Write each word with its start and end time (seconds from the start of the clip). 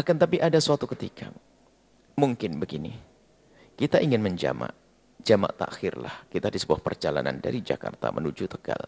Akan 0.00 0.16
tapi 0.16 0.40
ada 0.40 0.56
suatu 0.56 0.88
ketika, 0.88 1.28
mungkin 2.16 2.56
begini, 2.56 2.96
kita 3.76 4.00
ingin 4.00 4.24
menjamak, 4.24 4.72
jamak 5.20 5.52
takhir 5.60 6.00
lah. 6.00 6.24
Kita 6.32 6.48
di 6.48 6.56
sebuah 6.56 6.80
perjalanan 6.80 7.36
dari 7.36 7.60
Jakarta 7.60 8.08
menuju 8.08 8.48
Tegal. 8.48 8.80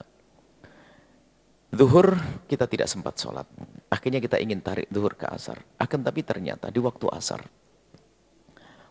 Zuhur 1.68 2.16
kita 2.48 2.64
tidak 2.64 2.88
sempat 2.88 3.20
sholat. 3.20 3.44
Akhirnya 3.92 4.24
kita 4.24 4.40
ingin 4.40 4.64
tarik 4.64 4.88
zuhur 4.88 5.12
ke 5.12 5.28
asar. 5.28 5.60
Akan 5.76 6.00
tapi 6.00 6.24
ternyata 6.24 6.72
di 6.72 6.80
waktu 6.80 7.04
asar, 7.12 7.44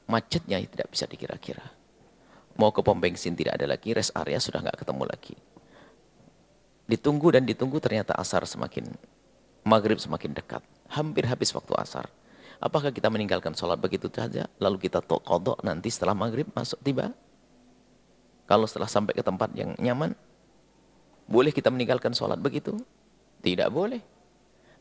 macetnya 0.05 0.61
tidak 0.61 0.93
bisa 0.93 1.09
dikira-kira. 1.09 1.65
Mau 2.61 2.69
ke 2.69 2.85
pom 2.85 3.01
bensin 3.01 3.33
tidak 3.33 3.57
ada 3.57 3.65
lagi, 3.65 3.97
rest 3.97 4.13
area 4.13 4.37
sudah 4.37 4.61
nggak 4.61 4.77
ketemu 4.77 5.03
lagi. 5.09 5.33
Ditunggu 6.85 7.33
dan 7.33 7.49
ditunggu 7.49 7.81
ternyata 7.81 8.13
asar 8.13 8.45
semakin, 8.45 8.93
maghrib 9.65 9.97
semakin 9.97 10.37
dekat. 10.37 10.61
Hampir 10.91 11.23
habis 11.25 11.55
waktu 11.55 11.71
asar. 11.79 12.11
Apakah 12.61 12.93
kita 12.93 13.09
meninggalkan 13.09 13.55
sholat 13.55 13.79
begitu 13.81 14.11
saja, 14.11 14.45
lalu 14.61 14.85
kita 14.85 15.01
kodok 15.01 15.63
nanti 15.65 15.89
setelah 15.89 16.13
maghrib 16.13 16.45
masuk 16.53 16.77
tiba? 16.83 17.15
Kalau 18.45 18.67
setelah 18.67 18.91
sampai 18.91 19.15
ke 19.15 19.23
tempat 19.23 19.49
yang 19.55 19.73
nyaman, 19.79 20.13
boleh 21.25 21.55
kita 21.55 21.71
meninggalkan 21.71 22.11
sholat 22.11 22.37
begitu? 22.37 22.75
Tidak 23.41 23.71
boleh. 23.71 24.03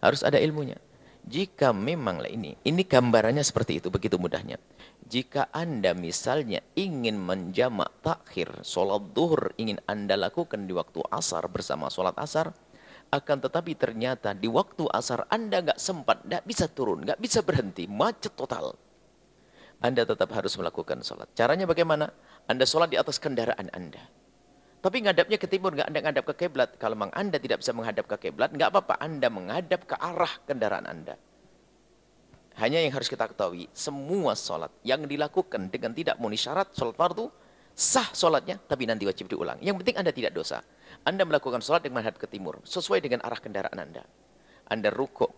Harus 0.02 0.26
ada 0.26 0.36
ilmunya. 0.36 0.76
Jika 1.20 1.70
memanglah 1.76 2.32
ini, 2.32 2.56
ini 2.64 2.82
gambarannya 2.82 3.44
seperti 3.44 3.78
itu, 3.78 3.88
begitu 3.92 4.16
mudahnya. 4.16 4.56
Jika 5.04 5.52
Anda 5.52 5.92
misalnya 5.92 6.64
ingin 6.74 7.20
menjamak 7.20 8.02
takhir, 8.02 8.64
sholat 8.64 9.12
duhur 9.12 9.52
ingin 9.60 9.78
Anda 9.84 10.16
lakukan 10.16 10.64
di 10.64 10.72
waktu 10.72 11.04
asar 11.12 11.46
bersama 11.52 11.92
sholat 11.92 12.16
asar, 12.16 12.56
akan 13.10 13.38
tetapi 13.42 13.74
ternyata 13.74 14.30
di 14.38 14.46
waktu 14.46 14.86
asar 14.86 15.26
Anda 15.26 15.66
nggak 15.66 15.80
sempat, 15.82 16.22
nggak 16.22 16.44
bisa 16.46 16.70
turun, 16.70 17.02
nggak 17.02 17.18
bisa 17.18 17.42
berhenti, 17.42 17.90
macet 17.90 18.38
total. 18.38 18.78
Anda 19.82 20.06
tetap 20.06 20.30
harus 20.30 20.54
melakukan 20.54 21.02
sholat. 21.02 21.26
Caranya 21.34 21.66
bagaimana? 21.66 22.12
Anda 22.46 22.68
sholat 22.68 22.92
di 22.92 23.00
atas 23.00 23.18
kendaraan 23.18 23.66
Anda. 23.72 24.04
Tapi 24.80 24.96
ngadapnya 25.04 25.36
ke 25.36 25.48
timur, 25.50 25.74
nggak 25.74 25.88
Anda 25.92 26.00
ngadap 26.00 26.24
ke 26.32 26.34
kiblat. 26.46 26.76
Kalau 26.78 26.96
memang 26.96 27.12
Anda 27.12 27.36
tidak 27.36 27.60
bisa 27.60 27.72
menghadap 27.74 28.06
ke 28.08 28.28
kiblat, 28.28 28.52
nggak 28.54 28.70
apa-apa. 28.72 28.94
Anda 29.00 29.28
menghadap 29.28 29.84
ke 29.88 29.96
arah 29.98 30.32
kendaraan 30.48 30.86
Anda. 30.88 31.16
Hanya 32.60 32.80
yang 32.84 32.92
harus 32.92 33.08
kita 33.08 33.24
ketahui, 33.28 33.72
semua 33.72 34.36
sholat 34.36 34.72
yang 34.84 35.04
dilakukan 35.08 35.72
dengan 35.72 35.96
tidak 35.96 36.20
memenuhi 36.20 36.40
syarat, 36.40 36.72
sholat 36.76 36.92
fardu, 36.92 37.32
sah 37.72 38.08
sholatnya, 38.12 38.60
tapi 38.68 38.84
nanti 38.84 39.08
wajib 39.08 39.32
diulang. 39.32 39.56
Yang 39.64 39.80
penting 39.84 39.96
Anda 39.96 40.12
tidak 40.12 40.32
dosa. 40.36 40.60
Anda 41.02 41.24
melakukan 41.24 41.64
sholat 41.64 41.84
dengan 41.86 42.02
menghadap 42.02 42.20
ke 42.20 42.28
timur, 42.28 42.60
sesuai 42.64 43.00
dengan 43.00 43.24
arah 43.24 43.40
kendaraan 43.40 43.78
Anda. 43.78 44.04
Anda 44.70 44.88
rukuk, 44.92 45.32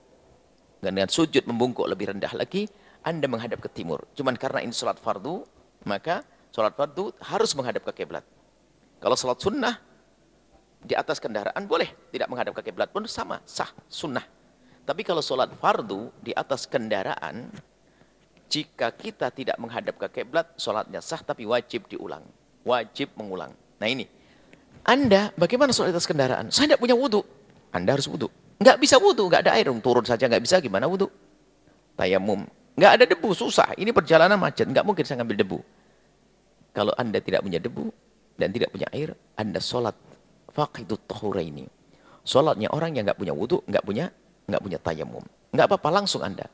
dengan 0.83 1.06
sujud 1.06 1.47
membungkuk 1.47 1.86
lebih 1.86 2.11
rendah 2.11 2.34
lagi, 2.34 2.67
Anda 3.06 3.31
menghadap 3.31 3.62
ke 3.62 3.70
timur. 3.70 4.03
Cuman 4.19 4.34
karena 4.34 4.67
ini 4.67 4.75
sholat 4.75 4.98
fardu, 4.98 5.47
maka 5.86 6.27
sholat 6.50 6.75
fardu 6.75 7.14
harus 7.22 7.55
menghadap 7.55 7.86
ke 7.91 8.03
kiblat. 8.03 8.27
Kalau 8.98 9.14
sholat 9.14 9.39
sunnah 9.39 9.75
di 10.83 10.98
atas 10.98 11.22
kendaraan 11.22 11.62
boleh 11.66 12.11
tidak 12.11 12.27
menghadap 12.27 12.53
ke 12.59 12.70
kiblat 12.70 12.91
pun 12.91 13.06
sama 13.06 13.39
sah 13.47 13.70
sunnah. 13.87 14.27
Tapi 14.83 15.06
kalau 15.06 15.22
sholat 15.22 15.55
fardu 15.62 16.11
di 16.19 16.34
atas 16.34 16.66
kendaraan 16.66 17.55
jika 18.50 18.91
kita 18.91 19.31
tidak 19.31 19.56
menghadap 19.62 19.94
ke 19.97 20.22
kiblat 20.22 20.50
sholatnya 20.59 20.98
sah 20.98 21.22
tapi 21.22 21.47
wajib 21.47 21.87
diulang, 21.87 22.27
wajib 22.66 23.14
mengulang. 23.14 23.55
Nah 23.78 23.87
ini 23.87 24.06
Anda 24.83 25.30
bagaimana 25.38 25.70
di 25.70 25.92
atas 25.94 26.06
kendaraan? 26.06 26.50
Saya 26.50 26.75
tidak 26.75 26.83
punya 26.83 26.98
wudhu. 26.98 27.22
Anda 27.70 27.94
harus 27.94 28.11
wudhu. 28.11 28.28
Nggak 28.62 28.77
bisa 28.78 28.98
wudhu, 28.98 29.27
nggak 29.27 29.42
ada 29.48 29.52
air, 29.58 29.66
turun 29.83 30.06
saja 30.06 30.30
nggak 30.30 30.42
bisa 30.42 30.62
gimana 30.62 30.86
wudhu? 30.86 31.11
Tayamum, 31.98 32.47
nggak 32.78 32.92
ada 32.98 33.05
debu, 33.06 33.34
susah. 33.34 33.75
Ini 33.75 33.91
perjalanan 33.91 34.38
macet, 34.38 34.70
nggak 34.70 34.86
mungkin 34.86 35.03
saya 35.03 35.22
ngambil 35.22 35.36
debu. 35.42 35.58
Kalau 36.72 36.94
Anda 36.94 37.19
tidak 37.19 37.43
punya 37.43 37.59
debu, 37.59 37.91
dan 38.38 38.48
tidak 38.54 38.70
punya 38.70 38.87
air, 38.94 39.19
Anda 39.34 39.59
sholat 39.59 39.98
faqidut 40.54 41.04
tahuraini. 41.10 41.66
Sholatnya 42.22 42.70
orang 42.70 42.94
yang 42.94 43.04
nggak 43.06 43.19
punya 43.19 43.34
wudhu, 43.34 43.66
nggak 43.66 43.82
punya 43.82 44.14
nggak 44.47 44.62
punya 44.62 44.78
tayamum. 44.78 45.25
Nggak 45.50 45.66
apa-apa, 45.69 45.88
langsung 45.91 46.22
Anda. 46.22 46.47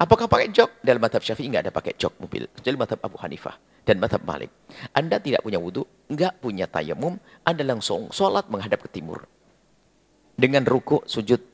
Apakah 0.00 0.32
pakai 0.32 0.48
jok? 0.48 0.80
Dalam 0.80 1.04
madhab 1.04 1.20
syafi'i 1.20 1.52
nggak 1.52 1.68
ada 1.68 1.72
pakai 1.76 1.92
jok 1.92 2.24
mobil. 2.24 2.48
Kecuali 2.56 2.76
madhab 2.80 3.04
Abu 3.04 3.20
Hanifah 3.20 3.52
dan 3.84 4.00
madhab 4.00 4.24
Malik. 4.24 4.48
Anda 4.96 5.20
tidak 5.20 5.44
punya 5.44 5.60
wudhu, 5.60 5.84
nggak 6.08 6.40
punya 6.40 6.64
tayamum, 6.64 7.20
Anda 7.44 7.68
langsung 7.68 8.08
sholat 8.08 8.48
menghadap 8.48 8.80
ke 8.80 8.88
timur. 8.88 9.28
Dengan 10.40 10.64
ruku, 10.64 11.04
sujud, 11.04 11.44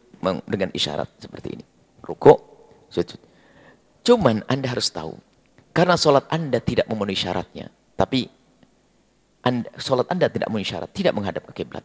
dengan 0.47 0.71
isyarat 0.71 1.19
seperti 1.19 1.59
ini. 1.59 1.65
Ruku, 2.07 2.39
sujud. 2.87 3.19
Cuman 4.07 4.47
Anda 4.47 4.71
harus 4.71 4.95
tahu, 4.95 5.19
karena 5.75 5.99
sholat 5.99 6.31
Anda 6.31 6.63
tidak 6.63 6.87
memenuhi 6.87 7.19
syaratnya, 7.19 7.67
tapi 7.99 8.31
anda, 9.43 9.71
sholat 9.79 10.07
Anda 10.07 10.31
tidak 10.31 10.47
memenuhi 10.51 10.71
syarat, 10.71 10.91
tidak 10.95 11.15
menghadap 11.19 11.43
ke 11.51 11.63
kiblat. 11.63 11.83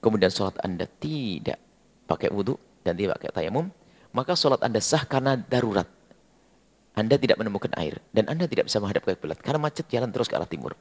Kemudian 0.00 0.32
sholat 0.32 0.56
Anda 0.60 0.88
tidak 0.88 1.60
pakai 2.08 2.32
wudhu 2.32 2.56
dan 2.80 2.96
tidak 2.96 3.20
pakai 3.20 3.32
tayamum, 3.32 3.68
maka 4.16 4.32
sholat 4.32 4.64
Anda 4.64 4.80
sah 4.80 5.04
karena 5.04 5.36
darurat. 5.36 5.84
Anda 6.96 7.20
tidak 7.20 7.36
menemukan 7.36 7.76
air 7.76 8.00
dan 8.16 8.32
Anda 8.32 8.48
tidak 8.48 8.72
bisa 8.72 8.80
menghadap 8.80 9.04
ke 9.04 9.12
kiblat 9.12 9.36
karena 9.44 9.60
macet 9.60 9.84
jalan 9.92 10.08
terus 10.08 10.32
ke 10.32 10.34
arah 10.40 10.48
timur. 10.48 10.72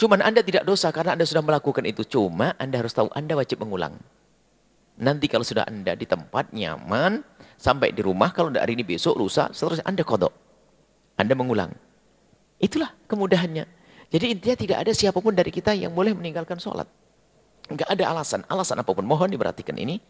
Cuman 0.00 0.24
Anda 0.24 0.40
tidak 0.40 0.64
dosa 0.64 0.88
karena 0.88 1.12
Anda 1.12 1.28
sudah 1.28 1.44
melakukan 1.44 1.84
itu. 1.84 2.08
Cuma 2.08 2.56
Anda 2.56 2.80
harus 2.80 2.96
tahu 2.96 3.12
Anda 3.12 3.36
wajib 3.36 3.60
mengulang. 3.60 4.00
Nanti 4.96 5.28
kalau 5.28 5.44
sudah 5.44 5.68
Anda 5.68 5.92
di 5.92 6.08
tempat 6.08 6.56
nyaman, 6.56 7.20
sampai 7.60 7.92
di 7.92 8.00
rumah, 8.00 8.32
kalau 8.32 8.48
tidak 8.48 8.64
hari 8.64 8.78
ini 8.78 8.86
besok, 8.86 9.18
lusa, 9.18 9.50
seterusnya 9.52 9.84
Anda 9.84 10.02
kodok. 10.06 10.32
Anda 11.18 11.34
mengulang. 11.34 11.74
Itulah 12.62 12.94
kemudahannya. 13.10 13.66
Jadi 14.08 14.24
intinya 14.32 14.56
tidak 14.56 14.78
ada 14.86 14.92
siapa 14.96 15.18
pun 15.20 15.36
dari 15.36 15.52
kita 15.52 15.76
yang 15.76 15.92
boleh 15.92 16.16
meninggalkan 16.16 16.56
sholat. 16.56 16.88
Enggak 17.68 17.90
ada 17.92 18.04
alasan, 18.08 18.40
alasan 18.48 18.80
apa 18.80 18.90
pun. 18.90 19.04
Mohon 19.04 19.36
diperhatikan 19.36 19.76
ini. 19.76 20.00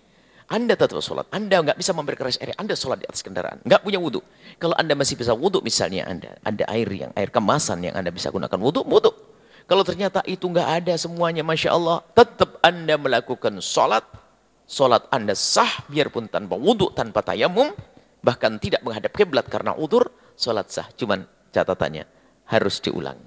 Anda 0.48 0.81
tetap 0.81 0.97
sholat. 1.04 1.28
Anda 1.28 1.60
nggak 1.60 1.76
bisa 1.76 1.92
memberikan 1.92 2.25
rest 2.25 2.41
area. 2.41 2.56
Anda 2.56 2.72
sholat 2.72 3.04
di 3.04 3.06
atas 3.06 3.20
kendaraan. 3.20 3.60
Nggak 3.69 3.84
punya 3.84 4.00
wudhu. 4.00 4.25
Kalau 4.56 4.72
Anda 4.81 4.97
masih 4.97 5.20
bisa 5.20 5.36
wudhu 5.36 5.60
misalnya 5.60 6.09
Anda. 6.09 6.41
Ada 6.41 6.64
air 6.72 6.88
yang 6.88 7.12
air 7.12 7.28
kemasan 7.28 7.84
yang 7.84 7.92
Anda 7.92 8.09
bisa 8.09 8.32
gunakan 8.32 8.56
wudhu, 8.56 8.81
wudhu. 8.88 9.12
Kalau 9.69 9.84
ternyata 9.84 10.25
itu 10.25 10.48
nggak 10.48 10.69
ada 10.81 10.97
semuanya, 10.97 11.44
Masya 11.44 11.76
Allah. 11.76 12.00
Tetap 12.16 12.56
Anda 12.64 12.97
melakukan 12.97 13.60
sholat. 13.60 14.08
Sholat 14.64 15.04
Anda 15.12 15.37
sah 15.37 15.84
biarpun 15.92 16.32
tanpa 16.32 16.56
wudhu, 16.56 16.97
tanpa 16.97 17.20
tayamum. 17.20 17.69
Bahkan 18.25 18.56
tidak 18.56 18.81
menghadap 18.81 19.12
kiblat 19.12 19.44
karena 19.53 19.76
udur. 19.76 20.08
Sholat 20.32 20.72
sah. 20.72 20.88
Cuman 20.97 21.28
catatannya 21.53 22.08
harus 22.48 22.81
diulang. 22.81 23.20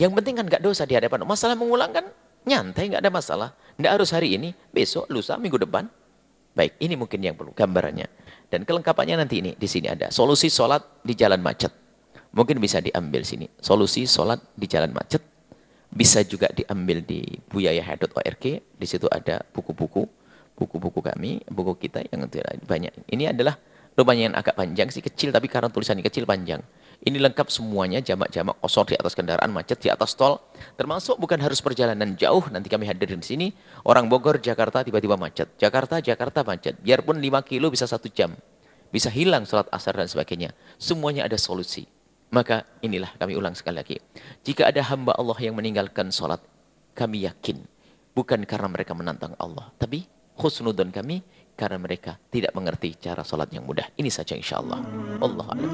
Yang 0.00 0.12
penting 0.16 0.34
kan 0.40 0.44
nggak 0.48 0.64
dosa 0.64 0.88
di 0.88 0.96
hadapan. 0.96 1.28
Masalah 1.28 1.52
mengulang 1.52 1.92
kan 1.92 2.08
nyantai, 2.46 2.92
nggak 2.92 3.02
ada 3.02 3.12
masalah. 3.12 3.50
Nggak 3.78 3.92
harus 3.98 4.10
hari 4.12 4.36
ini, 4.36 4.52
besok, 4.70 5.08
lusa, 5.08 5.38
minggu 5.40 5.58
depan. 5.58 5.88
Baik, 6.52 6.76
ini 6.84 6.94
mungkin 7.00 7.24
yang 7.24 7.32
perlu 7.32 7.56
gambarannya. 7.56 8.06
Dan 8.52 8.68
kelengkapannya 8.68 9.24
nanti 9.24 9.40
ini, 9.40 9.56
di 9.56 9.64
sini 9.64 9.88
ada. 9.88 10.12
Solusi 10.12 10.52
sholat 10.52 11.00
di 11.00 11.16
jalan 11.16 11.40
macet. 11.40 11.72
Mungkin 12.36 12.60
bisa 12.60 12.84
diambil 12.84 13.24
sini. 13.24 13.48
Solusi 13.56 14.04
sholat 14.04 14.40
di 14.52 14.68
jalan 14.68 14.92
macet. 14.92 15.24
Bisa 15.88 16.20
juga 16.24 16.52
diambil 16.52 17.00
di 17.00 17.24
buyayah.org. 17.48 18.44
Di 18.60 18.86
situ 18.88 19.08
ada 19.08 19.40
buku-buku. 19.56 20.04
Buku-buku 20.52 21.00
kami, 21.00 21.40
buku 21.48 21.88
kita 21.88 22.04
yang 22.12 22.28
banyak. 22.68 22.92
Ini 23.08 23.32
adalah 23.32 23.56
lumayan 23.98 24.32
agak 24.36 24.56
panjang 24.56 24.88
sih, 24.88 25.04
kecil. 25.04 25.32
Tapi 25.32 25.46
karena 25.48 25.68
tulisannya 25.68 26.04
kecil, 26.04 26.24
panjang. 26.24 26.62
Ini 27.02 27.18
lengkap 27.18 27.50
semuanya, 27.50 27.98
jamak-jamak 27.98 28.62
kosong 28.62 28.94
di 28.94 28.94
atas 28.94 29.18
kendaraan, 29.18 29.50
macet 29.50 29.82
di 29.82 29.90
atas 29.90 30.14
tol. 30.14 30.38
Termasuk 30.78 31.18
bukan 31.18 31.42
harus 31.42 31.58
perjalanan 31.58 32.14
jauh, 32.14 32.46
nanti 32.54 32.70
kami 32.70 32.86
hadirin 32.86 33.18
di 33.18 33.26
sini. 33.26 33.46
Orang 33.82 34.06
Bogor, 34.06 34.38
Jakarta 34.38 34.86
tiba-tiba 34.86 35.18
macet. 35.18 35.50
Jakarta, 35.58 35.98
Jakarta 35.98 36.46
macet. 36.46 36.78
Biarpun 36.78 37.18
5 37.18 37.42
kilo 37.42 37.74
bisa 37.74 37.90
satu 37.90 38.06
jam. 38.06 38.38
Bisa 38.94 39.10
hilang 39.10 39.42
sholat 39.42 39.66
asar 39.74 39.98
dan 39.98 40.06
sebagainya. 40.06 40.54
Semuanya 40.78 41.26
ada 41.26 41.34
solusi. 41.34 41.90
Maka 42.30 42.64
inilah 42.86 43.12
kami 43.18 43.34
ulang 43.34 43.58
sekali 43.58 43.76
lagi. 43.82 43.96
Jika 44.46 44.70
ada 44.70 44.80
hamba 44.86 45.12
Allah 45.18 45.36
yang 45.42 45.58
meninggalkan 45.58 46.14
sholat, 46.14 46.38
kami 46.94 47.26
yakin. 47.26 47.66
Bukan 48.14 48.46
karena 48.46 48.68
mereka 48.70 48.94
menantang 48.94 49.34
Allah. 49.42 49.74
Tapi 49.74 50.06
khusnudon 50.38 50.94
kami, 50.94 51.24
karena 51.56 51.78
mereka 51.78 52.16
tidak 52.32 52.52
mengerti 52.56 52.96
cara 52.96 53.22
sholat 53.22 53.48
yang 53.52 53.64
mudah. 53.68 53.86
Ini 53.96 54.10
saja 54.10 54.34
insya 54.34 54.58
Allah. 54.60 54.80
Allah 55.20 55.46
alam. 55.52 55.72